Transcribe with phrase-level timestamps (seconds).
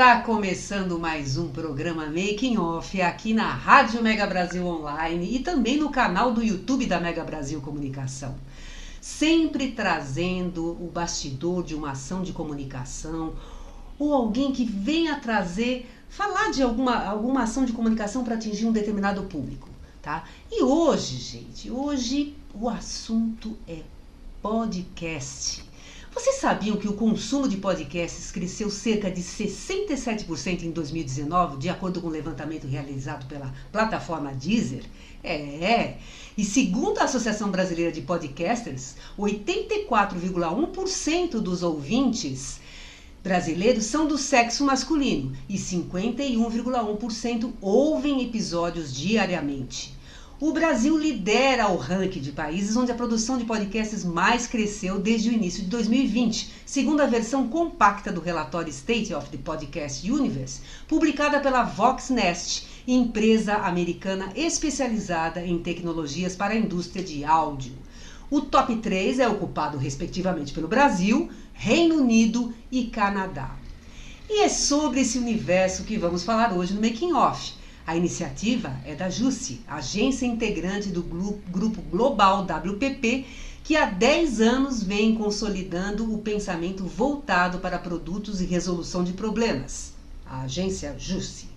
[0.00, 5.76] Está começando mais um programa Making Off aqui na Rádio Mega Brasil Online e também
[5.76, 8.34] no canal do YouTube da Mega Brasil Comunicação.
[8.98, 13.34] Sempre trazendo o bastidor de uma ação de comunicação
[13.98, 18.72] ou alguém que venha trazer, falar de alguma, alguma ação de comunicação para atingir um
[18.72, 19.68] determinado público,
[20.00, 20.24] tá?
[20.50, 23.80] E hoje, gente, hoje o assunto é
[24.40, 25.69] podcast.
[26.12, 32.00] Vocês sabiam que o consumo de podcasts cresceu cerca de 67% em 2019, de acordo
[32.00, 34.82] com o levantamento realizado pela plataforma Deezer?
[35.22, 35.98] É.
[36.36, 42.58] E segundo a Associação Brasileira de Podcasters, 84,1% dos ouvintes
[43.22, 49.94] brasileiros são do sexo masculino e 51,1% ouvem episódios diariamente.
[50.42, 55.28] O Brasil lidera o ranking de países onde a produção de podcasts mais cresceu desde
[55.28, 60.62] o início de 2020, segundo a versão compacta do relatório State of the Podcast Universe,
[60.88, 67.74] publicada pela Voxnest, empresa americana especializada em tecnologias para a indústria de áudio.
[68.30, 73.56] O top 3 é ocupado respectivamente pelo Brasil, Reino Unido e Canadá.
[74.26, 77.59] E é sobre esse universo que vamos falar hoje no Making Off.
[77.90, 83.26] A iniciativa é da JUSI, agência integrante do Grupo Global WPP,
[83.64, 89.92] que há 10 anos vem consolidando o pensamento voltado para produtos e resolução de problemas.
[90.24, 91.48] A agência JUSI.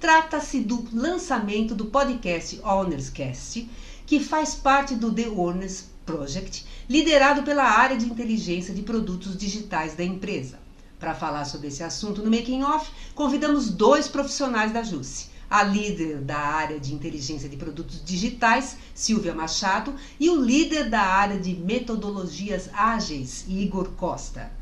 [0.00, 3.70] Trata-se do lançamento do podcast Owners Cast,
[4.04, 9.94] que faz parte do The Owners Project, liderado pela área de inteligência de produtos digitais
[9.94, 10.58] da empresa.
[10.98, 16.18] Para falar sobre esse assunto no Making Off, convidamos dois profissionais da JUSI a líder
[16.18, 21.54] da área de inteligência de produtos digitais, Silvia Machado, e o líder da área de
[21.54, 24.52] metodologias ágeis, Igor Costa.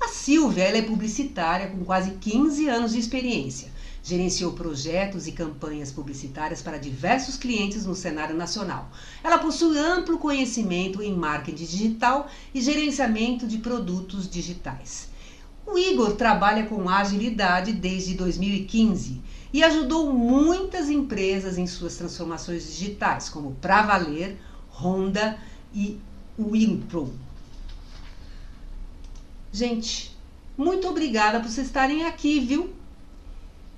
[0.00, 3.72] A Silvia é publicitária com quase 15 anos de experiência.
[4.02, 8.90] Gerenciou projetos e campanhas publicitárias para diversos clientes no cenário nacional.
[9.22, 15.08] Ela possui amplo conhecimento em marketing digital e gerenciamento de produtos digitais.
[15.66, 19.22] O Igor trabalha com agilidade desde 2015
[19.54, 24.36] e ajudou muitas empresas em suas transformações digitais, como Pravaler,
[24.68, 25.38] Honda
[25.72, 26.00] e
[26.36, 27.14] Winpro.
[29.52, 30.18] Gente,
[30.58, 32.74] muito obrigada por vocês estarem aqui, viu?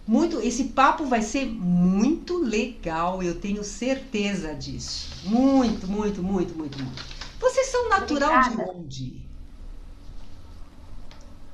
[0.06, 5.28] Muito, esse papo vai ser muito legal, eu tenho certeza disso.
[5.28, 7.04] Muito, muito, muito, muito, muito.
[7.38, 8.64] Vocês são natural obrigada.
[8.64, 9.26] de onde?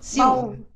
[0.01, 0.72] Silvia.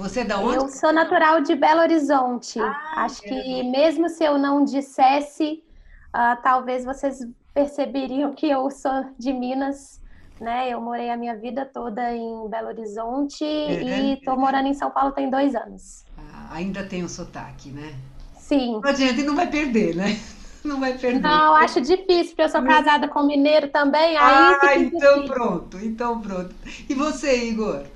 [0.00, 0.56] Você é da onde?
[0.56, 2.58] Eu sou natural de Belo Horizonte.
[2.58, 3.28] Ah, Acho é.
[3.28, 5.62] que mesmo se eu não dissesse,
[6.08, 7.18] uh, talvez vocês
[7.52, 10.00] perceberiam que eu sou de Minas.
[10.40, 10.70] Né?
[10.70, 13.82] Eu morei a minha vida toda em Belo Horizonte é.
[13.82, 16.06] e estou morando em São Paulo tem dois anos.
[16.16, 17.94] Ah, ainda tem o sotaque, né?
[18.38, 18.80] Sim.
[18.82, 20.18] Não adianta e não vai perder, né?
[20.62, 21.20] Não vai perder.
[21.20, 24.14] Não, acho difícil, porque eu sou casada com mineiro também.
[24.18, 25.24] Ah, então difícil.
[25.24, 26.54] pronto, então pronto.
[26.86, 27.86] E você, Igor?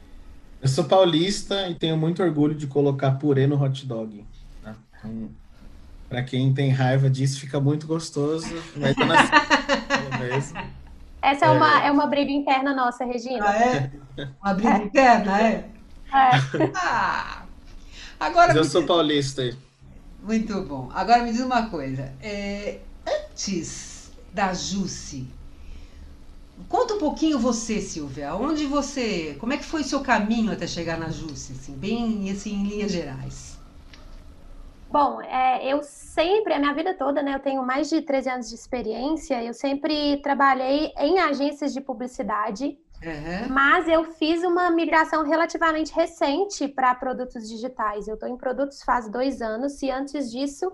[0.64, 4.24] Eu sou paulista e tenho muito orgulho de colocar purê no hot dog.
[4.62, 4.74] Né?
[4.98, 5.30] Então,
[6.08, 8.46] para quem tem raiva disso, fica muito gostoso.
[8.74, 9.14] Vai estar na
[11.20, 13.44] Essa é, é, Uma, é uma briga interna nossa, Regina.
[13.46, 13.90] Ah, é?
[14.42, 14.82] Uma briga é.
[14.84, 15.50] interna, é?
[15.52, 15.70] É.
[16.74, 17.42] Ah,
[18.18, 19.42] agora Mas eu sou paulista.
[20.22, 20.90] Muito bom.
[20.94, 22.10] Agora me diz uma coisa.
[22.22, 25.28] É, antes da Jusce
[26.68, 28.34] Conta um pouquinho você, Silvia.
[28.34, 29.36] Onde você.
[29.40, 32.68] Como é que foi o seu caminho até chegar na Jusce, assim, bem assim, em
[32.68, 33.58] linhas gerais?
[34.90, 37.34] Bom, é, eu sempre, a minha vida toda, né?
[37.34, 42.78] Eu tenho mais de 13 anos de experiência, eu sempre trabalhei em agências de publicidade,
[43.02, 43.48] uhum.
[43.50, 48.06] mas eu fiz uma migração relativamente recente para produtos digitais.
[48.06, 50.72] Eu estou em produtos faz dois anos, e antes disso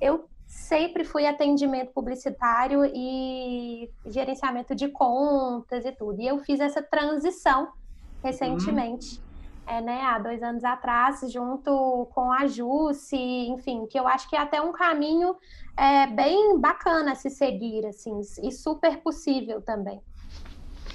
[0.00, 6.20] eu sempre fui atendimento publicitário e gerenciamento de contas e tudo.
[6.20, 7.68] E eu fiz essa transição
[8.22, 9.14] recentemente.
[9.14, 9.30] Uhum.
[9.76, 14.34] é, né, há dois anos atrás, junto com a Jusce, enfim, que eu acho que
[14.34, 15.36] é até um caminho
[15.76, 20.02] é, bem bacana se seguir, assim, e super possível também.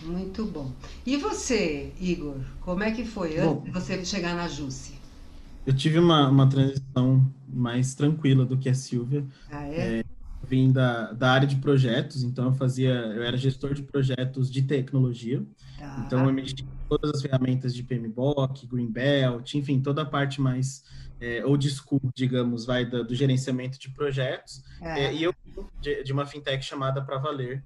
[0.02, 0.70] Muito bom.
[1.06, 5.00] E você, Igor, como é que foi bom, antes de você chegar na Jusce?
[5.66, 9.26] Eu tive uma, uma transição mais tranquila do que a Silvia.
[9.50, 10.00] Ah, é?
[10.00, 10.04] é
[10.46, 14.62] vim da, da área de projetos, então eu fazia, eu era gestor de projetos de
[14.62, 15.44] tecnologia.
[15.78, 16.04] Tá.
[16.06, 20.84] Então eu mexi com todas as ferramentas de PMBOK, Greenbelt, enfim, toda a parte mais
[21.20, 24.64] é, old school, digamos, vai do, do gerenciamento de projetos.
[24.82, 25.06] É.
[25.06, 25.34] É, e eu
[25.82, 27.64] de, de, uma fintech chamada Pra Valer,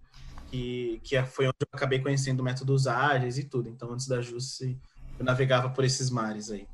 [0.50, 3.70] que, que é, foi onde eu acabei conhecendo métodos ágeis e tudo.
[3.70, 4.78] Então antes da Jusce,
[5.18, 6.66] eu navegava por esses mares aí.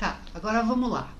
[0.00, 1.12] Tá, agora vamos lá.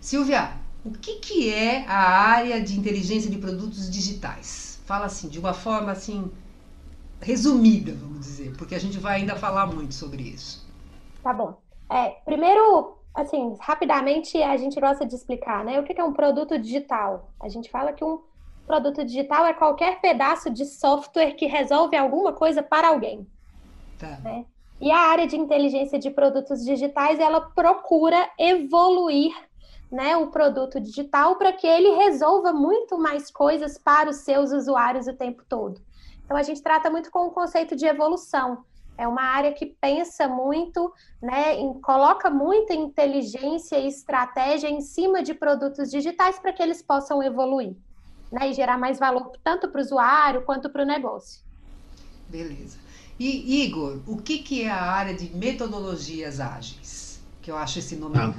[0.00, 4.80] Silvia, o que, que é a área de inteligência de produtos digitais?
[4.86, 6.32] Fala assim, de uma forma assim
[7.20, 10.66] resumida, vamos dizer, porque a gente vai ainda falar muito sobre isso.
[11.22, 11.60] Tá bom.
[11.90, 15.78] É, primeiro, assim, rapidamente a gente gosta de explicar, né?
[15.78, 17.30] O que é um produto digital?
[17.38, 18.18] A gente fala que um
[18.66, 23.26] produto digital é qualquer pedaço de software que resolve alguma coisa para alguém.
[23.98, 24.18] Tá.
[24.20, 24.46] Né?
[24.82, 29.32] E a área de inteligência de produtos digitais, ela procura evoluir
[29.88, 35.06] né, o produto digital para que ele resolva muito mais coisas para os seus usuários
[35.06, 35.80] o tempo todo.
[36.24, 38.64] Então a gente trata muito com o conceito de evolução.
[38.98, 40.92] É uma área que pensa muito,
[41.22, 46.82] né, em, coloca muita inteligência e estratégia em cima de produtos digitais para que eles
[46.82, 47.76] possam evoluir,
[48.32, 51.40] né, e gerar mais valor tanto para o usuário quanto para o negócio.
[52.28, 52.81] Beleza.
[53.22, 57.20] E Igor, o que, que é a área de metodologias ágeis?
[57.40, 58.34] Que eu acho esse nome ah.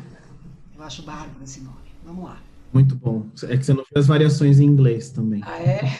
[0.75, 1.77] Eu acho bárbaro esse nome.
[2.05, 2.37] Vamos lá.
[2.73, 3.25] Muito bom.
[3.43, 5.41] É que você não fez variações em inglês também.
[5.45, 5.99] Ah, é?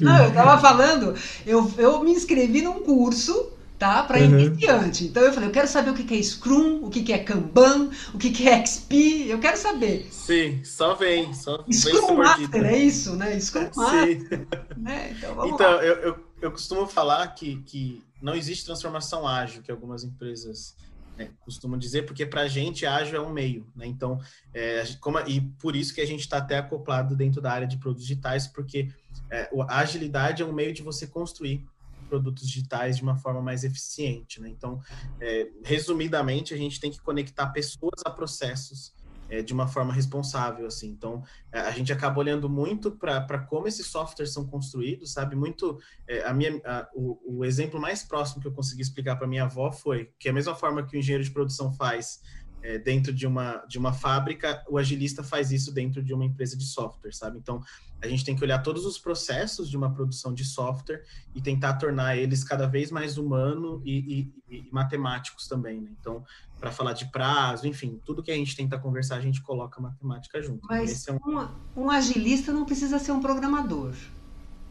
[0.00, 1.14] não, eu estava falando,
[1.46, 4.02] eu, eu me inscrevi num curso tá?
[4.02, 4.38] Para uhum.
[4.38, 5.04] iniciante.
[5.04, 8.18] Então eu falei, eu quero saber o que é Scrum, o que é Kanban, o
[8.18, 10.08] que é XP, eu quero saber.
[10.10, 13.38] Sim, só vem, só Scrum vem Master, é isso, né?
[13.38, 14.46] Scrum Master.
[14.76, 15.16] Né?
[15.16, 20.04] Então, então eu, eu, eu, costumo falar que, que não existe transformação ágil, que algumas
[20.04, 20.76] empresas
[21.16, 23.86] né, costumo dizer, porque para a gente ágil é um meio, né?
[23.86, 24.20] Então,
[24.52, 27.78] é, como, e por isso que a gente está até acoplado dentro da área de
[27.78, 28.90] produtos digitais, porque
[29.30, 31.66] é, a agilidade é um meio de você construir
[32.08, 34.48] produtos digitais de uma forma mais eficiente, né?
[34.48, 34.80] Então,
[35.20, 38.94] é, resumidamente, a gente tem que conectar pessoas a processos
[39.28, 40.88] é, de uma forma responsável, assim.
[40.88, 45.36] Então, é, a gente acaba olhando muito para como esses softwares são construídos, sabe?
[45.36, 49.26] Muito, é, a minha, a, o, o, exemplo mais próximo que eu consegui explicar para
[49.26, 52.20] minha avó foi que a mesma forma que o engenheiro de produção faz
[52.62, 56.56] é, dentro de uma, de uma fábrica, o agilista faz isso dentro de uma empresa
[56.56, 57.38] de software, sabe?
[57.38, 57.60] Então,
[58.02, 61.02] a gente tem que olhar todos os processos de uma produção de software
[61.34, 65.90] e tentar tornar eles cada vez mais humano e, e, e matemáticos também, né?
[65.98, 66.24] Então,
[66.58, 70.42] para falar de prazo, enfim, tudo que a gente tenta conversar, a gente coloca matemática
[70.42, 70.66] junto.
[70.66, 71.48] Mas é um...
[71.76, 71.90] um...
[71.90, 73.94] agilista não precisa ser um programador.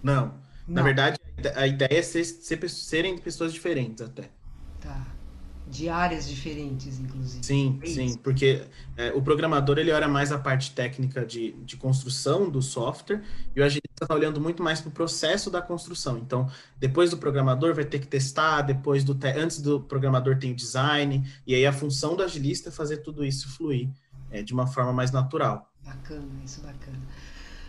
[0.01, 0.33] Não.
[0.67, 0.75] não.
[0.75, 1.19] Na verdade,
[1.55, 4.29] a ideia é ser, ser, serem pessoas diferentes até.
[4.81, 5.14] Tá
[5.67, 7.43] de áreas diferentes, inclusive.
[7.43, 8.63] Sim, é sim, porque
[8.95, 13.23] é, o programador ele olha mais a parte técnica de, de construção do software
[13.55, 16.17] e o agilista está olhando muito mais para o processo da construção.
[16.17, 20.51] Então, depois do programador vai ter que testar, depois do te antes do programador tem
[20.51, 23.89] o design e aí a função do agilista é fazer tudo isso fluir
[24.29, 25.71] é, de uma forma mais natural.
[25.83, 26.99] Bacana, isso bacana.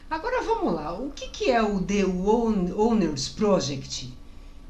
[0.09, 4.15] Agora vamos lá, o que, que é o The Owners Project?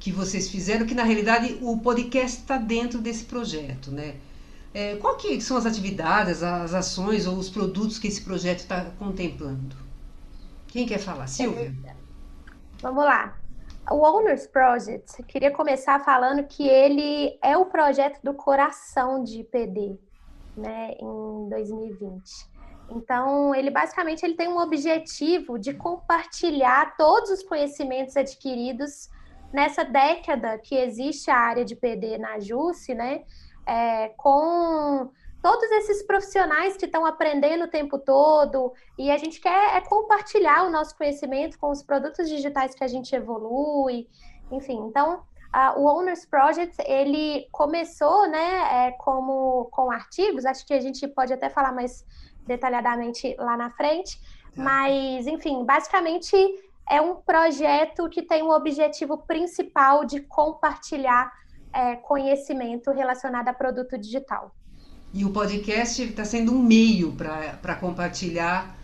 [0.06, 4.14] Que vocês fizeram, que na realidade o podcast está dentro desse projeto, né?
[4.72, 8.84] É, qual que são as atividades, as ações ou os produtos que esse projeto está
[9.00, 9.74] contemplando?
[10.68, 11.26] Quem quer falar?
[11.26, 11.74] Silvia?
[12.80, 13.36] Vamos lá.
[13.90, 19.98] O Owners Project, queria começar falando que ele é o projeto do coração de IPD,
[20.56, 22.22] né, em 2020.
[22.92, 29.08] Então, ele basicamente ele tem um objetivo de compartilhar todos os conhecimentos adquiridos
[29.56, 33.24] nessa década que existe a área de PD na JUSC, né,
[33.66, 35.10] é, com
[35.42, 40.66] todos esses profissionais que estão aprendendo o tempo todo, e a gente quer é compartilhar
[40.66, 44.06] o nosso conhecimento com os produtos digitais que a gente evolui,
[44.52, 45.22] enfim, então
[45.54, 51.08] uh, o Owners Project ele começou, né, é, como com artigos, acho que a gente
[51.08, 52.04] pode até falar mais
[52.46, 54.20] detalhadamente lá na frente,
[54.54, 54.62] tá.
[54.62, 56.36] mas enfim, basicamente
[56.88, 61.32] é um projeto que tem o objetivo principal de compartilhar
[61.72, 64.54] é, conhecimento relacionado a produto digital.
[65.12, 68.76] E o podcast está sendo um meio para compartilhar.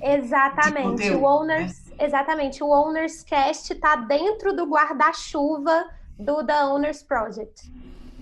[0.00, 0.82] Exatamente.
[0.82, 1.96] Conteúdo, o Owners, né?
[2.06, 2.62] exatamente.
[2.62, 5.84] O Owners Cast está dentro do guarda-chuva
[6.18, 7.72] do The Owners Project.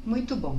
[0.05, 0.59] Muito bom.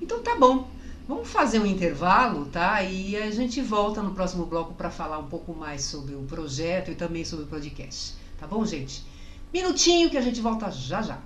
[0.00, 0.68] Então tá bom.
[1.08, 2.82] Vamos fazer um intervalo, tá?
[2.82, 6.90] E a gente volta no próximo bloco para falar um pouco mais sobre o projeto
[6.90, 8.14] e também sobre o podcast.
[8.40, 9.04] Tá bom, gente?
[9.52, 11.20] Minutinho que a gente volta já já.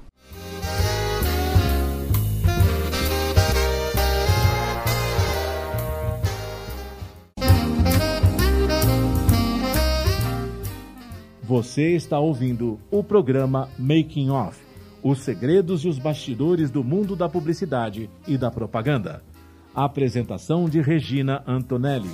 [11.43, 14.63] Você está ouvindo o programa Making Off
[15.03, 19.30] Os segredos e os bastidores do mundo da publicidade e da propaganda.
[19.75, 22.11] Apresentação de Regina Antonelli.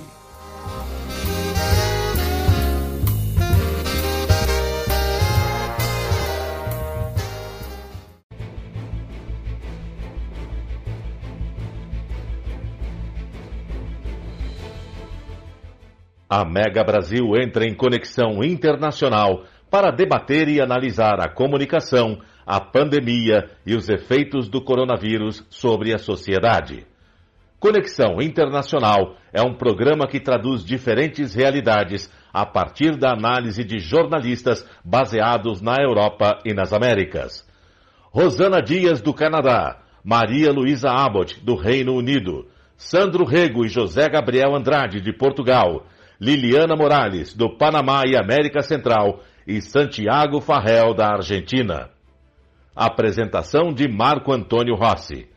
[16.29, 23.49] A Mega Brasil entra em conexão internacional para debater e analisar a comunicação, a pandemia
[23.65, 26.85] e os efeitos do coronavírus sobre a sociedade.
[27.59, 34.63] Conexão Internacional é um programa que traduz diferentes realidades a partir da análise de jornalistas
[34.85, 37.47] baseados na Europa e nas Américas.
[38.11, 42.47] Rosana Dias, do Canadá, Maria Luísa Abbott, do Reino Unido,
[42.77, 45.87] Sandro Rego e José Gabriel Andrade, de Portugal,
[46.21, 51.89] Liliana Morales, do Panamá e América Central, e Santiago Farrell, da Argentina.
[52.75, 55.27] Apresentação de Marco Antônio Rossi.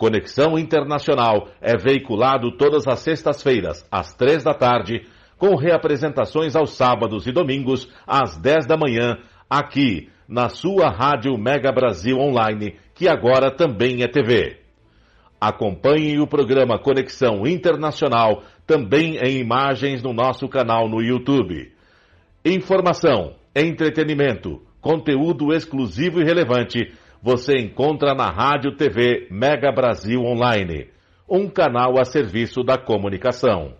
[0.00, 5.02] Conexão Internacional é veiculado todas as sextas-feiras, às três da tarde,
[5.36, 11.70] com reapresentações aos sábados e domingos, às dez da manhã, aqui, na sua Rádio Mega
[11.70, 14.60] Brasil Online, que agora também é TV.
[15.38, 21.74] Acompanhe o programa Conexão Internacional também em imagens no nosso canal no YouTube.
[22.42, 26.90] Informação, entretenimento, conteúdo exclusivo e relevante
[27.22, 30.88] você encontra na Rádio TV Mega Brasil Online,
[31.28, 33.79] um canal a serviço da comunicação.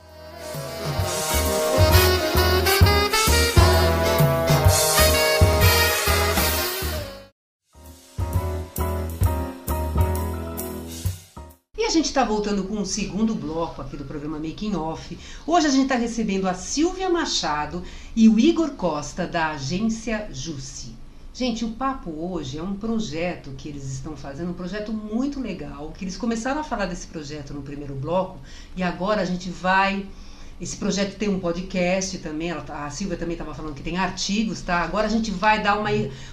[11.91, 15.17] Gente está voltando com o segundo bloco aqui do programa Making Off.
[15.45, 17.83] Hoje a gente está recebendo a Silvia Machado
[18.15, 20.95] e o Igor Costa, da agência Jussi.
[21.33, 25.91] Gente, o papo hoje é um projeto que eles estão fazendo, um projeto muito legal,
[25.91, 28.39] que eles começaram a falar desse projeto no primeiro bloco
[28.75, 30.07] e agora a gente vai
[30.61, 34.61] esse projeto tem um podcast também, tá, a Silvia também estava falando que tem artigos,
[34.61, 34.81] tá?
[34.81, 35.89] Agora a gente vai dar uma,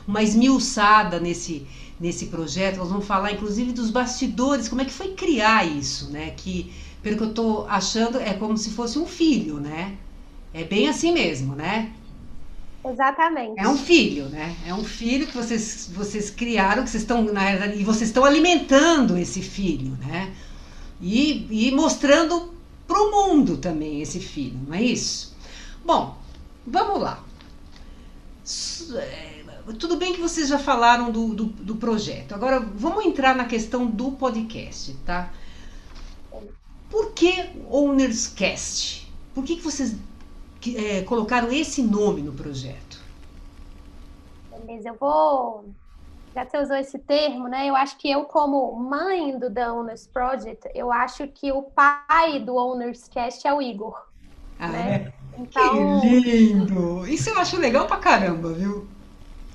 [0.06, 1.66] uma esmiuçada nesse,
[2.00, 6.30] nesse projeto, nós vamos falar inclusive dos bastidores, como é que foi criar isso, né?
[6.36, 9.96] Que, pelo que eu estou achando, é como se fosse um filho, né?
[10.54, 11.92] É bem assim mesmo, né?
[12.84, 13.60] Exatamente.
[13.60, 14.56] É um filho, né?
[14.66, 18.24] É um filho que vocês, vocês criaram, que vocês estão, na verdade, e vocês estão
[18.24, 20.32] alimentando esse filho, né?
[21.00, 22.54] E, e mostrando
[22.86, 25.36] para o mundo também esse filho, não é isso?
[25.84, 26.16] Bom,
[26.66, 27.22] vamos lá.
[29.74, 32.34] Tudo bem que vocês já falaram do, do, do projeto.
[32.34, 35.30] Agora vamos entrar na questão do podcast, tá?
[36.90, 39.12] Por que Owners Cast?
[39.34, 39.96] Por que, que vocês
[40.74, 42.98] é, colocaram esse nome no projeto?
[44.50, 45.64] Beleza, eu vou.
[46.34, 47.68] Já que você usou esse termo, né?
[47.68, 52.40] Eu acho que eu, como mãe do The Owners Project, eu acho que o pai
[52.40, 54.00] do Owners Cast é o Igor.
[54.58, 55.12] Ah, né?
[55.36, 55.40] é?
[55.40, 56.00] Então...
[56.00, 57.06] Que lindo!
[57.06, 58.86] Isso eu acho legal pra caramba, viu?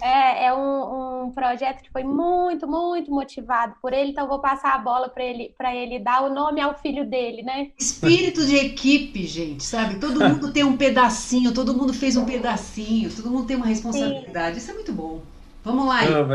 [0.05, 4.73] É, é um, um, projeto que foi muito, muito motivado por ele, então vou passar
[4.73, 7.69] a bola para ele, para ele dar o nome ao filho dele, né?
[7.79, 9.95] Espírito de equipe, gente, sabe?
[9.99, 14.55] Todo mundo tem um pedacinho, todo mundo fez um pedacinho, todo mundo tem uma responsabilidade.
[14.55, 14.57] Sim.
[14.57, 15.21] Isso é muito bom.
[15.63, 16.01] Vamos lá.
[16.03, 16.27] Não,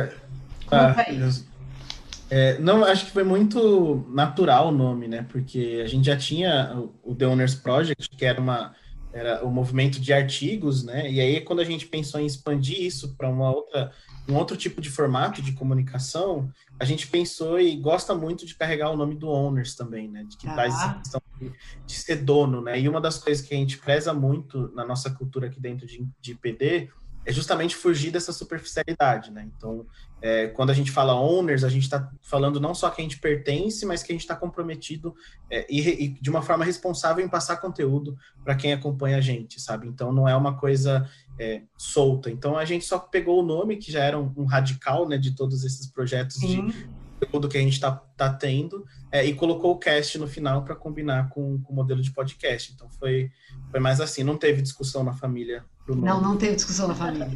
[0.71, 0.95] ah,
[2.31, 5.27] é, não, acho que foi muito natural o nome, né?
[5.29, 8.75] Porque a gente já tinha o The Owners Project, que era uma
[9.13, 11.11] era o movimento de artigos, né?
[11.11, 13.93] E aí quando a gente pensou em expandir isso para uma outra
[14.29, 18.91] um outro tipo de formato de comunicação, a gente pensou e gosta muito de carregar
[18.91, 20.23] o nome do owners também, né?
[20.25, 20.53] De que ah.
[20.53, 21.53] traz essa questão de,
[21.87, 22.79] de, ser dono, né?
[22.79, 26.07] E uma das coisas que a gente preza muito na nossa cultura aqui dentro de,
[26.21, 26.91] de PD
[27.29, 29.47] é justamente fugir dessa superficialidade, né?
[29.55, 29.87] Então,
[30.23, 33.19] é, quando a gente fala owners, a gente está falando não só que a gente
[33.19, 35.15] pertence, mas que a gente está comprometido
[35.51, 39.61] é, e, e, de uma forma responsável em passar conteúdo para quem acompanha a gente,
[39.61, 39.87] sabe?
[39.87, 41.07] Então, não é uma coisa
[41.39, 42.31] é, solta.
[42.31, 45.37] Então, a gente só pegou o nome, que já era um, um radical, né, de
[45.37, 46.69] todos esses projetos Sim.
[46.69, 46.89] de
[47.19, 50.75] conteúdo que a gente está tá tendo, é, e colocou o cast no final para
[50.75, 52.73] combinar com, com o modelo de podcast.
[52.73, 53.31] Então, foi,
[53.71, 57.31] foi mais assim, não teve discussão na família não, não teve discussão na família.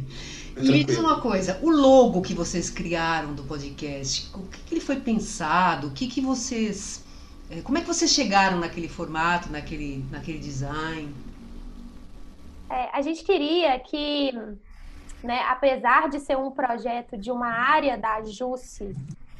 [0.57, 4.73] e me diz uma coisa, o logo que vocês criaram do podcast, o que, que
[4.75, 5.87] ele foi pensado?
[5.87, 7.03] O que, que vocês.
[7.49, 11.13] Eh, como é que vocês chegaram naquele formato, naquele, naquele design?
[12.69, 14.31] É, a gente queria que,
[15.23, 18.95] né, apesar de ser um projeto de uma área da JUSE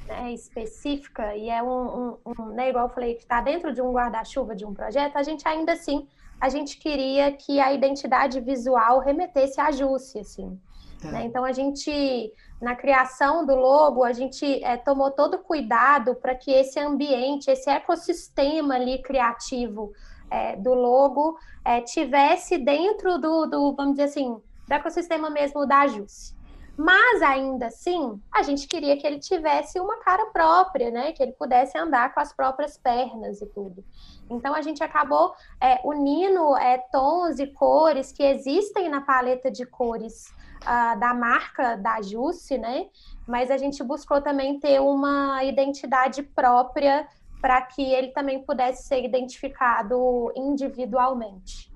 [0.07, 3.81] né, específica, e é um, um, um né, igual eu falei, que está dentro de
[3.81, 6.07] um guarda-chuva de um projeto, a gente ainda assim
[6.43, 10.59] a gente queria que a identidade visual remetesse a Jusce, assim.
[11.01, 11.07] É.
[11.07, 11.23] Né?
[11.23, 16.51] Então, a gente, na criação do logo, a gente é, tomou todo cuidado para que
[16.51, 19.93] esse ambiente, esse ecossistema ali criativo
[20.29, 25.87] é, do logo é, tivesse dentro do, do, vamos dizer assim, do ecossistema mesmo da
[25.87, 26.35] Jusce.
[26.75, 31.11] Mas ainda assim, a gente queria que ele tivesse uma cara própria, né?
[31.11, 33.83] Que ele pudesse andar com as próprias pernas e tudo.
[34.29, 39.65] Então a gente acabou é, unindo é, tons e cores que existem na paleta de
[39.65, 42.87] cores uh, da marca da Jusce, né?
[43.27, 47.07] Mas a gente buscou também ter uma identidade própria
[47.41, 51.72] para que ele também pudesse ser identificado individualmente.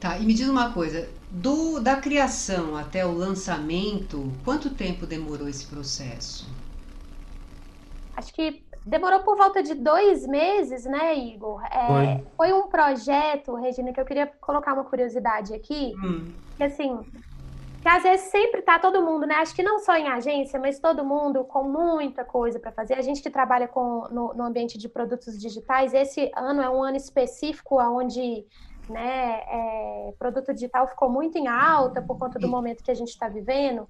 [0.00, 5.48] Tá, e me diz uma coisa, do, da criação até o lançamento, quanto tempo demorou
[5.48, 6.48] esse processo?
[8.16, 11.62] Acho que demorou por volta de dois meses, né, Igor?
[11.64, 12.26] É, foi.
[12.36, 12.52] foi.
[12.52, 16.32] um projeto, Regina, que eu queria colocar uma curiosidade aqui, hum.
[16.56, 16.98] que assim,
[17.82, 19.36] que às vezes sempre tá todo mundo, né?
[19.36, 22.94] Acho que não só em agência, mas todo mundo com muita coisa para fazer.
[22.94, 26.82] A gente que trabalha com, no, no ambiente de produtos digitais, esse ano é um
[26.82, 28.44] ano específico onde
[28.88, 33.10] né, é, produto digital ficou muito em alta por conta do momento que a gente
[33.10, 33.88] está vivendo.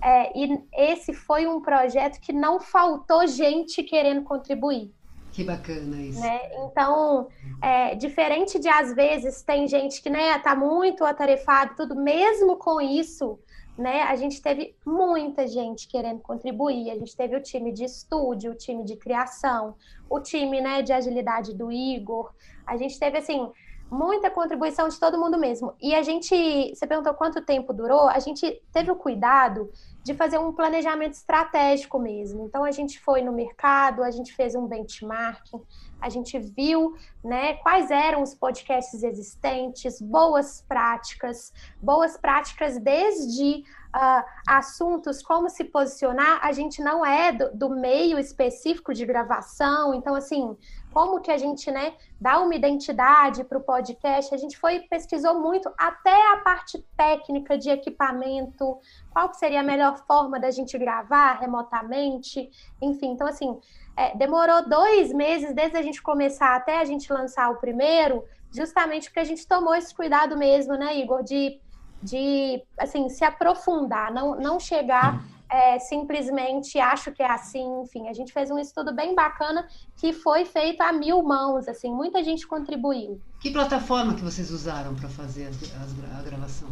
[0.00, 4.92] É, e esse foi um projeto que não faltou gente querendo contribuir.
[5.32, 6.20] Que bacana isso.
[6.20, 6.40] Né?
[6.64, 7.28] Então,
[7.62, 12.80] é, diferente de às vezes tem gente que né, tá muito atarefado, tudo, mesmo com
[12.80, 13.38] isso,
[13.78, 16.90] né, a gente teve muita gente querendo contribuir.
[16.90, 19.76] A gente teve o time de estúdio, o time de criação,
[20.10, 22.32] o time né, de agilidade do Igor.
[22.66, 23.48] A gente teve assim
[23.90, 25.74] muita contribuição de todo mundo mesmo.
[25.80, 29.70] E a gente, você perguntou quanto tempo durou, a gente teve o cuidado
[30.02, 32.44] de fazer um planejamento estratégico mesmo.
[32.44, 35.60] Então a gente foi no mercado, a gente fez um benchmarking,
[36.00, 44.24] a gente viu, né, quais eram os podcasts existentes, boas práticas, boas práticas desde uh,
[44.46, 46.38] assuntos como se posicionar.
[46.42, 50.56] A gente não é do, do meio específico de gravação, então assim
[50.92, 54.34] como que a gente, né, dá uma identidade para o podcast.
[54.34, 58.78] A gente foi pesquisou muito até a parte técnica de equipamento,
[59.10, 63.12] qual seria a melhor forma da gente gravar remotamente, enfim.
[63.12, 63.58] Então, assim,
[63.96, 69.08] é, demorou dois meses desde a gente começar até a gente lançar o primeiro, justamente
[69.08, 71.60] porque a gente tomou esse cuidado mesmo, né, Igor, de,
[72.02, 78.12] de assim, se aprofundar, não, não chegar é, simplesmente acho que é assim, enfim, a
[78.12, 82.46] gente fez um estudo bem bacana que foi feito a mil mãos, assim, muita gente
[82.46, 83.20] contribuiu.
[83.40, 86.68] Que plataforma que vocês usaram para fazer as, as, a gravação?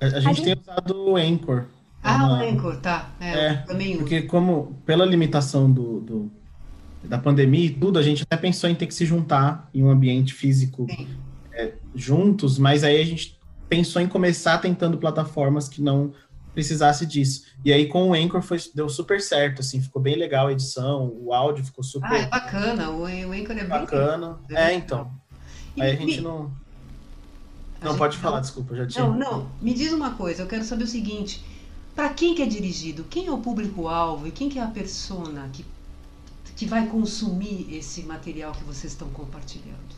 [0.00, 1.64] A, a, gente, a gente, tem usado o Anchor.
[2.02, 2.44] Ah, uma...
[2.44, 3.10] o Anchor, tá.
[3.18, 3.98] É, é também uso.
[4.00, 6.32] Porque como, pela limitação do, do,
[7.04, 9.88] da pandemia e tudo, a gente até pensou em ter que se juntar em um
[9.88, 10.86] ambiente físico
[11.52, 13.36] é, juntos, mas aí a gente
[13.68, 16.12] pensou em começar tentando plataformas que não
[16.56, 17.44] precisasse disso.
[17.62, 21.12] E aí com o Anchor foi, deu super certo, assim, ficou bem legal a edição,
[21.20, 22.10] o áudio ficou super.
[22.10, 24.38] Ah, é bacana, o, o Anchor é bem bacana.
[24.48, 25.12] É, então.
[25.76, 26.50] E, aí a gente não.
[27.82, 27.98] Não, gente...
[27.98, 29.04] pode falar, desculpa, já tinha.
[29.04, 31.44] Não, não, me diz uma coisa, eu quero saber o seguinte:
[31.94, 33.04] para quem que é dirigido?
[33.04, 35.62] Quem é o público-alvo e quem que é a persona que,
[36.56, 39.94] que vai consumir esse material que vocês estão compartilhando?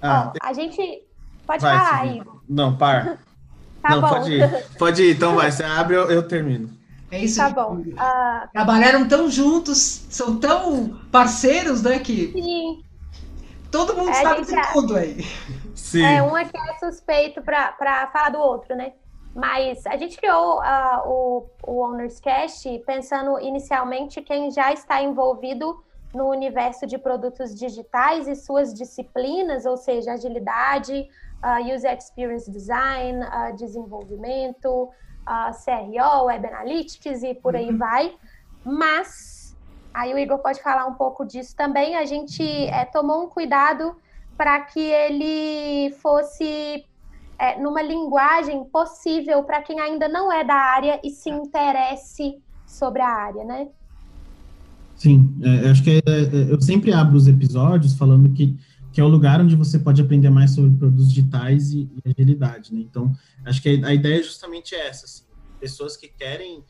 [0.00, 1.02] Ah, a gente.
[1.46, 2.22] Pode vai, falar, aí.
[2.48, 3.22] Não, par.
[3.82, 4.08] Tá não, bom.
[4.08, 4.66] pode ir.
[4.78, 5.50] Pode ir, então vai.
[5.50, 6.70] Você abre, eu, eu termino.
[7.10, 7.36] É isso.
[7.36, 7.78] Tá bom.
[7.78, 8.48] Uh...
[8.52, 11.98] Trabalharam tão juntos, são tão parceiros, né?
[11.98, 12.32] Que...
[12.32, 12.82] Sim.
[13.70, 15.26] Todo mundo é, sabe de é, tudo aí.
[15.74, 16.04] Sim.
[16.04, 18.92] É, um aqui é suspeito para falar do outro, né?
[19.34, 25.82] Mas a gente criou uh, o, o Owners Cash pensando inicialmente quem já está envolvido
[26.14, 31.08] no universo de produtos digitais e suas disciplinas, ou seja, agilidade,
[31.44, 34.88] uh, User Experience Design, uh, desenvolvimento,
[35.26, 37.78] uh, CRO, Web Analytics e por aí uhum.
[37.78, 38.14] vai.
[38.64, 39.56] Mas,
[39.92, 43.96] aí o Igor pode falar um pouco disso também, a gente é, tomou um cuidado
[44.36, 46.84] para que ele fosse
[47.38, 53.02] é, numa linguagem possível para quem ainda não é da área e se interesse sobre
[53.02, 53.68] a área, né?
[54.96, 58.56] Sim, é, acho que é, é, eu sempre abro os episódios falando que,
[58.92, 62.74] que é o lugar onde você pode aprender mais sobre produtos digitais e, e agilidade,
[62.74, 62.80] né?
[62.80, 63.12] Então,
[63.44, 65.24] acho que a, a ideia é justamente essa, assim,
[65.58, 66.62] pessoas que querem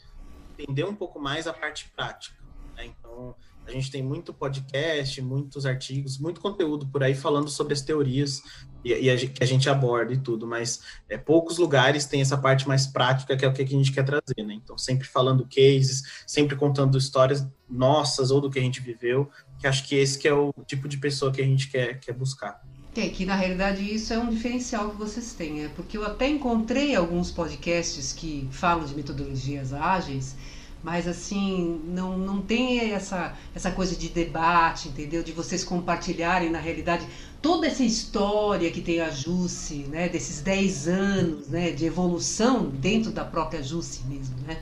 [0.59, 2.37] entender um pouco mais a parte prática,
[2.77, 2.87] né?
[2.87, 3.35] Então,
[3.67, 8.43] a gente tem muito podcast, muitos artigos, muito conteúdo por aí falando sobre as teorias
[8.85, 12.37] e, e a, que a gente aborda e tudo, mas é, poucos lugares têm essa
[12.37, 14.55] parte mais prática que é o que a gente quer trazer, né?
[14.55, 19.31] Então, sempre falando cases, sempre contando histórias nossas ou do que a gente viveu,
[19.63, 22.13] que acho que esse que é o tipo de pessoa que a gente quer, quer
[22.13, 22.61] buscar.
[22.95, 26.29] É que na realidade isso é um diferencial que vocês têm, é porque eu até
[26.29, 30.37] encontrei alguns podcasts que falam de metodologias ágeis
[30.83, 35.23] mas assim não, não tem essa, essa coisa de debate, entendeu?
[35.23, 37.07] De vocês compartilharem na realidade
[37.41, 40.09] toda essa história que tem a Jusce, né?
[40.09, 41.71] Desses 10 anos, né?
[41.71, 44.61] De evolução dentro da própria Jusce mesmo, né?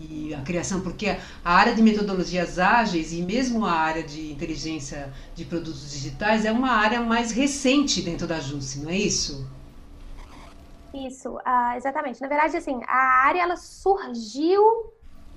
[0.00, 5.12] E a criação, porque a área de metodologias ágeis e mesmo a área de inteligência
[5.34, 9.46] de produtos digitais é uma área mais recente dentro da Jusce, não é isso?
[10.94, 12.20] Isso, uh, exatamente.
[12.20, 14.62] Na verdade, assim, a área ela surgiu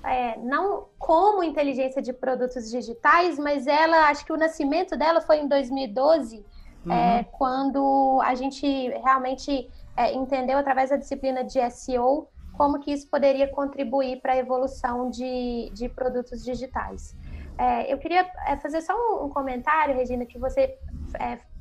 [0.04, 5.40] é, não como inteligência de produtos digitais, mas ela, acho que o nascimento dela foi
[5.40, 6.92] em 2012, é, uhum.
[6.94, 13.10] é, quando a gente realmente é, entendeu através da disciplina de SEO como que isso
[13.10, 17.16] poderia contribuir para a evolução de, de produtos digitais.
[17.58, 20.78] É, eu queria é, fazer só um, comentário, Regina, que você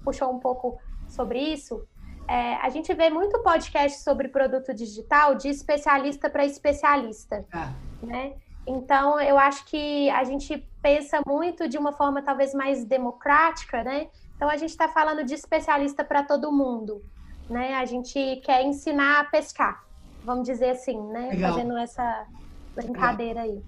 [0.05, 0.79] puxou um pouco
[1.09, 1.87] sobre isso.
[2.29, 7.45] a gente vê muito podcast sobre produto digital de especialista para especialista.
[7.53, 8.35] Ah né?
[8.67, 14.09] Então, eu acho que a gente pensa muito de uma forma talvez mais democrática, né?
[14.37, 17.03] Então, a gente está falando de especialista para todo mundo,
[17.49, 17.75] né?
[17.75, 19.85] A gente quer ensinar a pescar,
[20.25, 21.31] vamos dizer assim, né?
[21.31, 21.55] Legal.
[21.55, 22.27] Fazendo essa
[22.75, 23.63] brincadeira aí.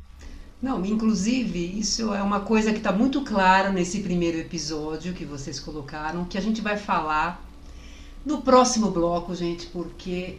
[0.62, 5.60] Não, inclusive, isso é uma coisa que está muito clara nesse primeiro episódio que vocês
[5.60, 7.44] colocaram, que a gente vai falar
[8.24, 10.38] no próximo bloco, gente, porque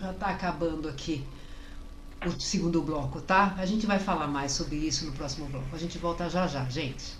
[0.00, 1.24] já está acabando aqui
[2.26, 3.54] o segundo bloco, tá?
[3.58, 5.66] A gente vai falar mais sobre isso no próximo bloco.
[5.72, 7.19] A gente volta já já, gente.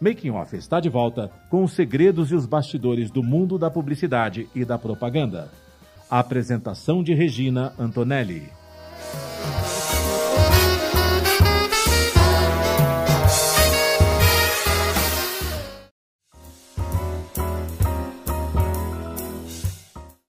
[0.00, 4.48] Making Off está de volta com os segredos e os bastidores do mundo da publicidade
[4.54, 5.50] e da propaganda.
[6.08, 8.48] A apresentação de Regina Antonelli.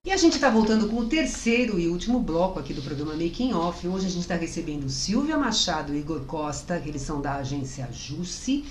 [0.03, 3.53] E a gente está voltando com o terceiro e último bloco aqui do programa Making
[3.53, 3.87] Off.
[3.87, 7.87] Hoje a gente está recebendo Silvia Machado e Igor Costa, que eles são da agência
[7.91, 8.65] Jussi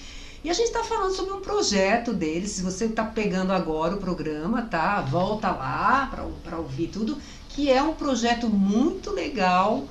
[0.44, 2.52] e a gente está falando sobre um projeto deles.
[2.52, 5.00] Se você está pegando agora o programa, tá?
[5.00, 6.10] Volta lá
[6.44, 7.18] para ouvir tudo.
[7.48, 9.88] Que é um projeto muito legal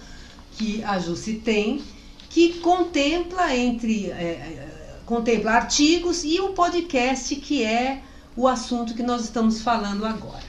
[0.54, 1.84] que a Jussi tem,
[2.30, 8.02] que contempla entre é, é, contempla artigos e o podcast que é
[8.36, 10.46] o assunto que nós estamos falando agora.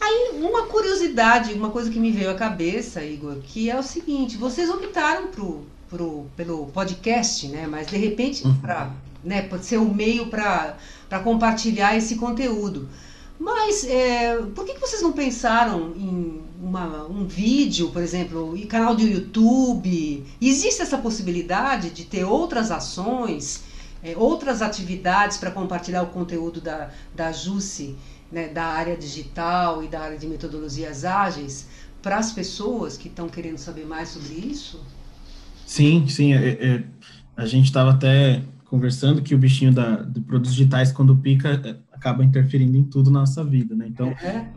[0.00, 4.36] Aí, uma curiosidade, uma coisa que me veio à cabeça, Igor, que é o seguinte:
[4.36, 7.68] vocês optaram pro, pro, pelo podcast, né?
[7.68, 8.56] Mas de repente, uhum.
[8.56, 8.90] pra,
[9.22, 10.76] né, pode ser um meio para
[11.22, 12.88] compartilhar esse conteúdo.
[13.38, 18.66] Mas é, por que, que vocês não pensaram em uma, um vídeo, por exemplo, e
[18.66, 20.24] canal de YouTube?
[20.40, 23.62] Existe essa possibilidade de ter outras ações,
[24.02, 27.96] é, outras atividades para compartilhar o conteúdo da, da JUSI,
[28.32, 31.66] né, da área digital e da área de metodologias ágeis,
[32.02, 34.80] para as pessoas que estão querendo saber mais sobre isso?
[35.66, 36.32] Sim, sim.
[36.32, 36.84] É, é,
[37.36, 41.76] a gente estava até conversando que o bichinho da, de produtos digitais, quando pica, é,
[41.92, 43.86] acaba interferindo em tudo na nossa vida, né?
[43.86, 44.50] Então, é.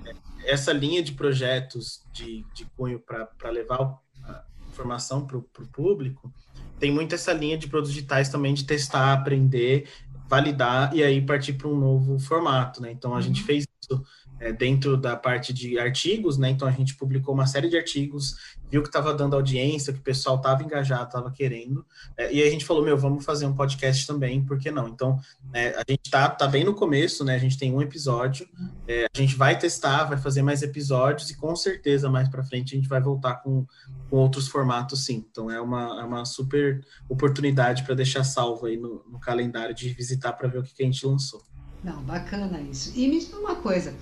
[0.45, 6.33] essa linha de projetos de, de cunho para levar a informação para o público,
[6.79, 9.87] tem muito essa linha de produtos digitais também de testar, aprender,
[10.27, 12.91] validar e aí partir para um novo formato, né?
[12.91, 13.21] Então, a uhum.
[13.21, 14.03] gente fez isso
[14.39, 16.49] é, dentro da parte de artigos, né?
[16.49, 18.35] Então a gente publicou uma série de artigos,
[18.69, 21.85] viu que estava dando audiência, que o pessoal estava engajado, estava querendo,
[22.17, 24.87] é, e a gente falou, meu, vamos fazer um podcast também, por que não?
[24.87, 25.19] Então
[25.53, 27.35] é, a gente está tá bem no começo, né?
[27.35, 28.47] A gente tem um episódio,
[28.87, 32.73] é, a gente vai testar, vai fazer mais episódios e com certeza mais para frente
[32.73, 33.65] a gente vai voltar com,
[34.09, 35.25] com outros formatos, sim.
[35.31, 39.89] Então é uma, é uma super oportunidade para deixar salvo aí no, no calendário de
[39.89, 41.41] visitar para ver o que, que a gente lançou.
[41.83, 42.91] Não, bacana isso.
[42.95, 43.93] E me diz uma coisa.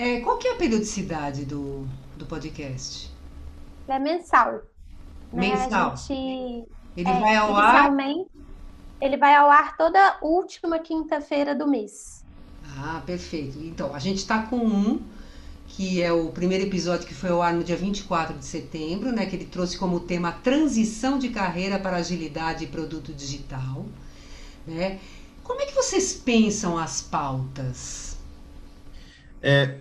[0.00, 1.86] É, qual que é a periodicidade do,
[2.16, 3.12] do podcast?
[3.86, 4.62] É mensal.
[5.30, 5.50] Né?
[5.50, 5.94] Mensal.
[5.94, 7.92] Gente, ele é, vai ao ar?
[8.98, 12.24] Ele vai ao ar toda última quinta-feira do mês.
[12.78, 13.58] Ah, perfeito.
[13.58, 15.02] Então, a gente está com um,
[15.68, 19.26] que é o primeiro episódio que foi ao ar no dia 24 de setembro, né?
[19.26, 23.84] Que ele trouxe como tema transição de carreira para agilidade e produto digital.
[24.66, 24.98] Né?
[25.44, 28.16] Como é que vocês pensam as pautas?
[29.42, 29.78] É,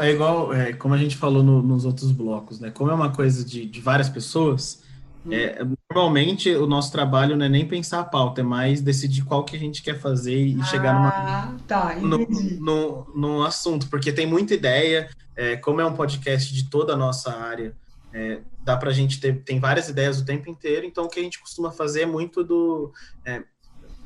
[0.00, 2.70] é igual, é, como a gente falou no, nos outros blocos, né?
[2.70, 4.82] Como é uma coisa de, de várias pessoas,
[5.26, 5.32] hum.
[5.32, 9.44] é, normalmente o nosso trabalho não é nem pensar a pauta, é mais decidir qual
[9.44, 12.18] que a gente quer fazer e ah, chegar numa, tá, no,
[12.60, 16.96] no, no, assunto, porque tem muita ideia, é, como é um podcast de toda a
[16.96, 17.74] nossa área,
[18.12, 21.18] é, dá para a gente ter tem várias ideias o tempo inteiro, então o que
[21.18, 22.92] a gente costuma fazer é muito do
[23.24, 23.42] é,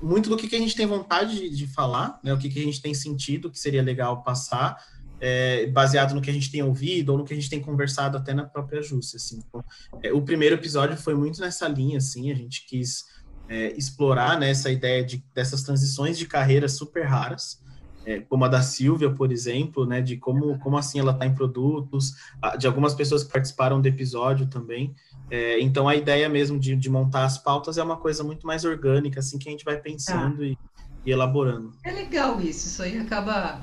[0.00, 2.32] muito do que, que a gente tem vontade de, de falar, né?
[2.32, 4.76] O que, que a gente tem sentido que seria legal passar,
[5.20, 8.16] é, baseado no que a gente tem ouvido ou no que a gente tem conversado
[8.16, 9.42] até na própria Jússia, assim.
[9.46, 9.64] Então,
[10.02, 13.04] é, o primeiro episódio foi muito nessa linha, assim, a gente quis
[13.48, 17.62] é, explorar né, essa ideia de, dessas transições de carreira super raras,
[18.04, 21.34] é, como a da Silvia, por exemplo, né, de como, como assim ela está em
[21.34, 22.12] produtos,
[22.58, 24.94] de algumas pessoas que participaram do episódio também,
[25.30, 28.64] é, então, a ideia mesmo de, de, montar as pautas é uma coisa muito mais
[28.64, 30.46] orgânica, assim, que a gente vai pensando ah.
[30.46, 30.58] e,
[31.04, 31.72] e, elaborando.
[31.84, 33.60] É legal isso, isso aí acaba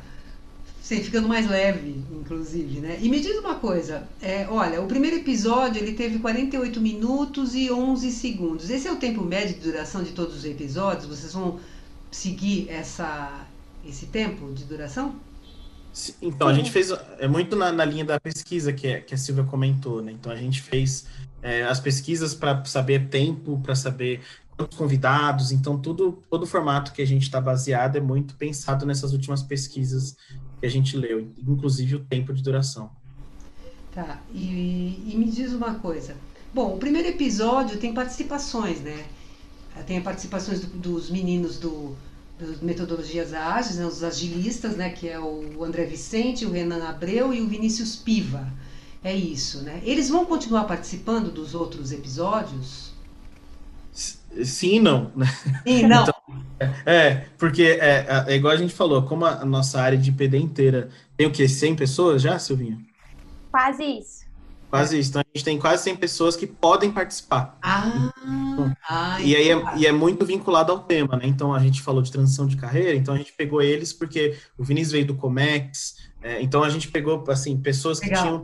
[0.83, 2.99] sei, ficando mais leve, inclusive, né?
[3.01, 7.71] E me diz uma coisa, é, olha, o primeiro episódio ele teve 48 minutos e
[7.71, 8.69] 11 segundos.
[8.69, 11.05] Esse é o tempo médio de duração de todos os episódios?
[11.05, 11.57] Vocês vão
[12.11, 13.47] seguir essa,
[13.87, 15.15] esse tempo de duração?
[16.21, 19.45] Então, a gente fez, é muito na, na linha da pesquisa que, que a Silvia
[19.45, 20.11] comentou, né?
[20.11, 21.05] Então, a gente fez
[21.41, 24.19] é, as pesquisas para saber tempo, para saber
[24.57, 28.85] quantos convidados, então tudo, todo o formato que a gente está baseado é muito pensado
[28.85, 30.15] nessas últimas pesquisas
[30.63, 32.89] que a gente leu, inclusive o tempo de duração.
[33.93, 36.15] Tá, e, e me diz uma coisa.
[36.53, 39.03] Bom, o primeiro episódio tem participações, né?
[39.85, 41.93] Tem participações do, dos meninos do,
[42.39, 47.33] do metodologias ágeis, né, os agilistas, né, que é o André Vicente, o Renan Abreu
[47.33, 48.49] e o Vinícius Piva.
[49.03, 49.81] É isso, né?
[49.83, 52.93] Eles vão continuar participando dos outros episódios?
[53.91, 55.27] Sim e não, né?
[55.67, 56.05] Sim, não.
[56.63, 60.11] Então, é, porque é, é, é, igual a gente falou, como a nossa área de
[60.11, 61.47] PD inteira tem o quê?
[61.47, 62.79] 100 pessoas já, Silvinha?
[63.51, 64.23] Quase isso.
[64.69, 65.11] Quase isso.
[65.11, 67.57] Então a gente tem quase 100 pessoas que podem participar.
[67.61, 68.11] Ah,
[68.89, 71.27] ah e aí é, e é, muito vinculado ao tema, né?
[71.27, 74.63] Então a gente falou de transição de carreira, então a gente pegou eles porque o
[74.63, 78.23] Vinícius veio do Comex, é, então a gente pegou assim pessoas que Legal.
[78.23, 78.41] tinham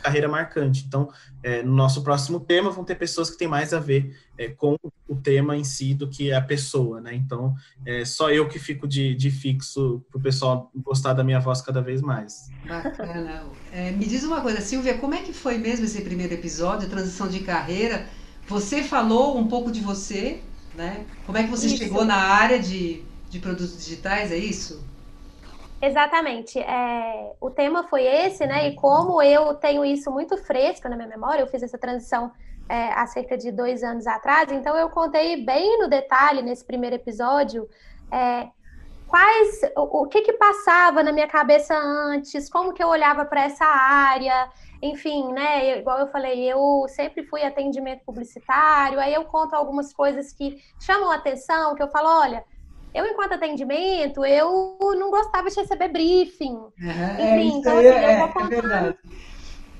[0.00, 0.84] carreira marcante.
[0.86, 1.08] Então,
[1.42, 4.76] é, no nosso próximo tema, vão ter pessoas que têm mais a ver é, com
[5.08, 7.14] o tema em si do que a pessoa, né?
[7.14, 11.40] Então, é só eu que fico de, de fixo para o pessoal gostar da minha
[11.40, 12.50] voz cada vez mais.
[12.66, 13.44] Bacana.
[13.72, 17.28] É, me diz uma coisa, Silvia, como é que foi mesmo esse primeiro episódio, transição
[17.28, 18.06] de carreira?
[18.48, 20.40] Você falou um pouco de você,
[20.74, 21.04] né?
[21.24, 21.76] Como é que você isso.
[21.76, 24.89] chegou na área de, de produtos digitais, é isso?
[25.82, 26.58] Exatamente.
[26.58, 28.68] É, o tema foi esse, né?
[28.68, 32.30] E como eu tenho isso muito fresco na minha memória, eu fiz essa transição
[32.68, 36.94] é, há cerca de dois anos atrás, então eu contei bem no detalhe nesse primeiro
[36.94, 37.68] episódio
[38.12, 38.48] é,
[39.08, 43.42] quais o, o, que que passava na minha cabeça antes, como que eu olhava para
[43.42, 44.48] essa área,
[44.80, 45.78] enfim, né?
[45.78, 51.10] Igual eu falei, eu sempre fui atendimento publicitário, aí eu conto algumas coisas que chamam
[51.10, 52.44] atenção, que eu falo, olha
[52.92, 56.58] eu, enquanto atendimento, eu não gostava de receber briefing.
[56.80, 58.72] É, Enfim, então, assim, é, eu vou contando.
[58.72, 58.94] É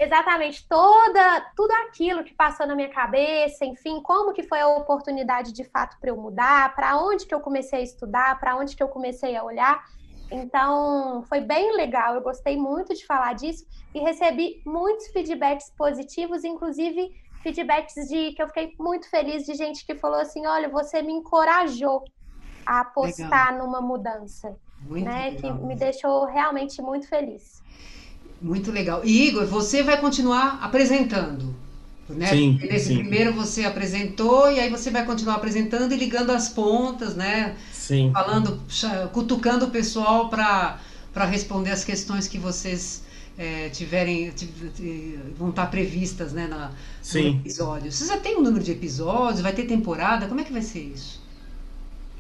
[0.05, 5.53] exatamente, toda, tudo aquilo que passou na minha cabeça, enfim, como que foi a oportunidade
[5.53, 8.83] de fato para eu mudar, para onde que eu comecei a estudar, para onde que
[8.83, 9.85] eu comecei a olhar.
[10.31, 16.44] Então, foi bem legal, eu gostei muito de falar disso e recebi muitos feedbacks positivos,
[16.44, 17.11] inclusive
[17.42, 21.12] feedbacks de que eu fiquei muito feliz de gente que falou assim: olha, você me
[21.12, 22.05] encorajou
[22.70, 23.66] a apostar legal.
[23.66, 25.30] numa mudança, muito né?
[25.30, 25.59] Legal.
[25.59, 27.61] Que me deixou realmente muito feliz.
[28.40, 29.02] Muito legal.
[29.04, 31.52] E Igor, você vai continuar apresentando,
[32.09, 32.28] né?
[32.28, 32.98] Sim, Nesse sim.
[32.98, 37.56] primeiro você apresentou e aí você vai continuar apresentando e ligando as pontas, né?
[37.72, 38.12] Sim.
[38.12, 38.61] Falando,
[39.12, 40.78] cutucando o pessoal para
[41.12, 43.02] para responder as questões que vocês
[43.37, 44.33] é, tiverem
[45.37, 46.70] vão estar previstas, né, na,
[47.02, 47.30] Sim.
[47.30, 47.90] no episódio.
[47.90, 49.40] Você já tem um número de episódios?
[49.40, 50.28] Vai ter temporada?
[50.28, 51.19] Como é que vai ser isso?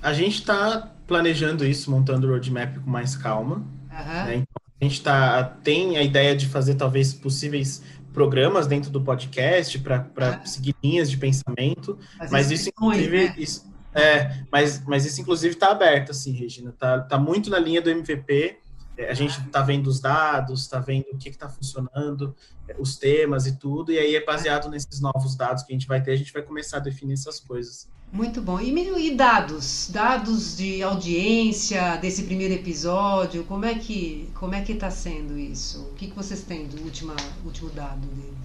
[0.02, 3.56] A gente está planejando isso, montando o roadmap com mais calma.
[3.56, 4.24] Uhum.
[4.24, 4.34] Né?
[4.36, 7.82] Então, a gente tá, tem a ideia de fazer talvez possíveis
[8.12, 10.46] programas dentro do podcast para uhum.
[10.46, 13.34] seguir linhas de pensamento, As mas isso inclusive né?
[13.38, 17.82] isso, é, mas, mas isso inclusive está aberto assim, Regina, tá, tá muito na linha
[17.82, 18.58] do MVP.
[18.96, 22.34] É, a gente está vendo os dados, está vendo o que está funcionando,
[22.68, 25.86] é, os temas e tudo, e aí é baseado nesses novos dados que a gente
[25.86, 27.88] vai ter, a gente vai começar a definir essas coisas.
[28.12, 28.58] Muito bom.
[28.58, 29.88] E, e dados?
[29.88, 35.82] Dados de audiência desse primeiro episódio, como é que como é que está sendo isso?
[35.92, 37.12] O que, que vocês têm do último,
[37.44, 38.36] último dado dele?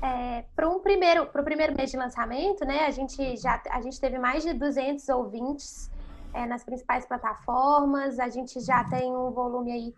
[0.00, 4.00] É, para um primeiro, o primeiro mês de lançamento, né, a gente já a gente
[4.00, 5.90] teve mais de 200 ouvintes
[6.32, 9.94] é, nas principais plataformas, a gente já tem um volume aí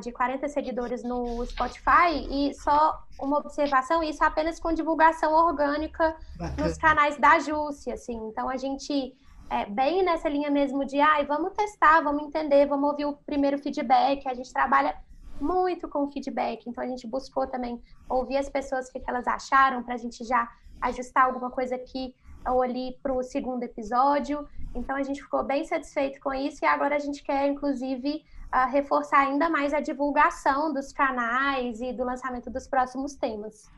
[0.00, 6.62] de 40 seguidores no Spotify e só uma observação, isso apenas com divulgação orgânica Bacana.
[6.62, 8.16] nos canais da Jússia, assim.
[8.28, 9.14] Então a gente
[9.48, 13.58] é bem nessa linha mesmo de, ai, vamos testar, vamos entender, vamos ouvir o primeiro
[13.58, 14.26] feedback.
[14.28, 14.96] A gente trabalha
[15.40, 19.82] muito com feedback, então a gente buscou também ouvir as pessoas o que elas acharam
[19.82, 20.48] para a gente já
[20.80, 22.14] ajustar alguma coisa aqui
[22.48, 24.46] ou ali para o segundo episódio.
[24.74, 28.66] Então a gente ficou bem satisfeito com isso e agora a gente quer, inclusive, a
[28.66, 33.68] reforçar ainda mais a divulgação dos canais e do lançamento dos próximos temas.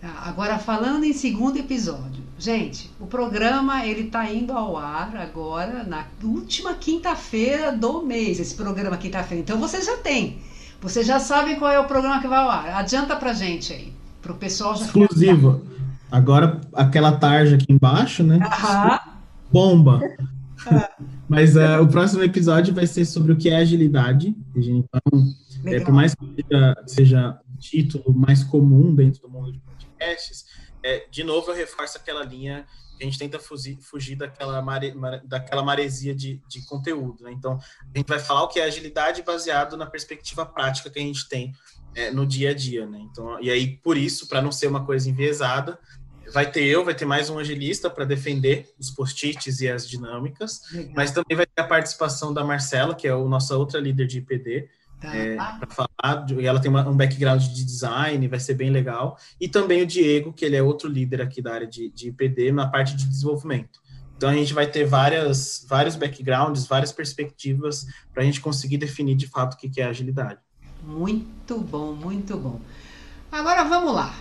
[0.00, 5.84] Tá, agora falando em segundo episódio, gente, o programa ele está indo ao ar agora
[5.84, 8.38] na última quinta-feira do mês.
[8.40, 10.40] Esse programa quinta-feira, então você já tem,
[10.80, 12.68] você já sabe qual é o programa que vai ao ar.
[12.74, 14.84] Adianta para gente aí, para o pessoal já.
[14.84, 15.64] Exclusivo.
[16.10, 18.38] Agora aquela tarja aqui embaixo, né?
[18.42, 19.00] Aham.
[19.50, 20.00] Bomba.
[21.28, 24.34] Mas uh, o próximo episódio vai ser sobre o que é agilidade.
[24.54, 25.00] Então,
[25.66, 30.44] é, por mais que seja, seja o título mais comum dentro do mundo de podcasts,
[30.82, 34.94] é, de novo eu reforço aquela linha que a gente tenta fugir, fugir daquela, mare,
[35.24, 37.24] daquela maresia de, de conteúdo.
[37.24, 37.32] Né?
[37.32, 37.58] Então,
[37.92, 41.28] a gente vai falar o que é agilidade baseado na perspectiva prática que a gente
[41.28, 41.52] tem
[41.94, 42.86] é, no dia a dia.
[42.86, 43.00] Né?
[43.00, 45.78] Então, e aí, por isso, para não ser uma coisa enviesada,
[46.32, 50.60] vai ter eu, vai ter mais um agilista para defender os post-its e as dinâmicas,
[50.72, 50.92] Legal.
[50.96, 54.18] mas também vai ter a participação da Marcela, que é a nossa outra líder de
[54.18, 54.68] IPD,
[55.00, 55.16] tá.
[55.16, 59.18] é, para falar, e ela tem uma, um background de design, vai ser bem legal,
[59.40, 62.52] e também o Diego, que ele é outro líder aqui da área de, de IPD
[62.52, 63.82] na parte de desenvolvimento.
[64.16, 69.16] Então a gente vai ter várias, vários backgrounds, várias perspectivas para a gente conseguir definir
[69.16, 70.38] de fato o que é agilidade.
[70.82, 72.60] Muito bom, muito bom.
[73.32, 74.14] Agora vamos lá.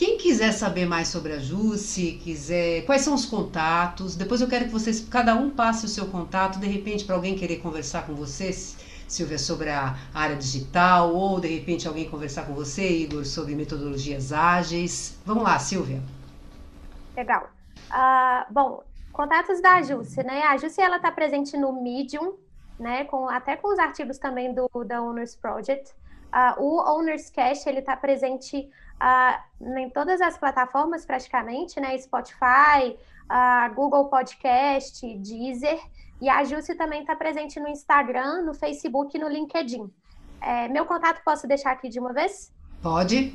[0.00, 4.64] Quem quiser saber mais sobre a Jusce, quiser, quais são os contatos, depois eu quero
[4.64, 8.14] que vocês, cada um passe o seu contato, de repente para alguém querer conversar com
[8.14, 13.54] vocês, Silvia, sobre a área digital, ou de repente alguém conversar com você, Igor, sobre
[13.54, 15.18] metodologias ágeis.
[15.26, 16.00] Vamos lá, Silvia.
[17.14, 17.50] Legal.
[17.90, 18.82] Uh, bom,
[19.12, 20.44] contatos da Jusce, né?
[20.44, 22.36] A Jusce, ela está presente no Medium,
[22.78, 23.04] né?
[23.04, 25.92] Com, até com os artigos também do da Owners Project.
[26.32, 28.70] Uh, o Owners Cash, ele está presente
[29.00, 31.96] uh, em todas as plataformas praticamente, né?
[31.98, 32.96] Spotify,
[33.30, 35.80] uh, Google Podcast, Deezer.
[36.20, 39.90] E a Jusce também está presente no Instagram, no Facebook e no LinkedIn.
[40.40, 42.52] É, meu contato posso deixar aqui de uma vez?
[42.82, 43.34] Pode.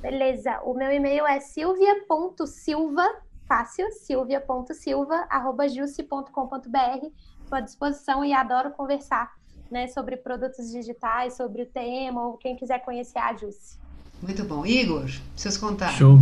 [0.00, 0.60] Beleza.
[0.64, 3.06] O meu e-mail é silvia.silva,
[3.46, 7.06] fácil, silvia.silva, arroba jusce.com.br.
[7.42, 9.32] Estou à disposição e adoro conversar
[9.70, 13.78] né, sobre produtos digitais, sobre o tema, ou quem quiser conhecer a Jusce.
[14.22, 14.66] Muito bom.
[14.66, 15.96] Igor, seus contatos.
[15.96, 16.18] Show.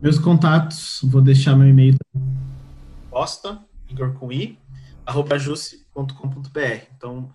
[0.00, 1.96] Meus contatos, vou deixar meu e-mail.
[3.10, 4.56] Posta, Igor com I,
[5.04, 6.60] arroba jusse.com.br.
[6.96, 7.28] Então,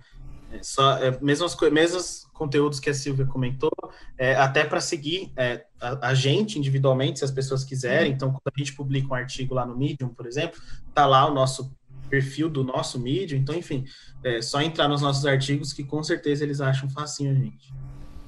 [0.50, 3.72] é só, é, mesmos, mesmos conteúdos que a Silvia comentou,
[4.18, 8.14] é, até para seguir é, a, a, gente individualmente, se as pessoas quiserem.
[8.14, 10.62] Então, quando a gente publica um artigo lá no Medium, por exemplo,
[10.94, 11.76] tá lá o nosso
[12.10, 13.40] perfil do nosso Medium.
[13.40, 13.86] Então, enfim,
[14.24, 17.74] é só entrar nos nossos artigos que com certeza eles acham facinho a gente.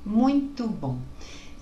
[0.03, 0.99] Muito bom.